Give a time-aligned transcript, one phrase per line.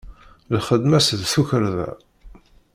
[0.57, 1.89] Lxedma-s d tukarḍa.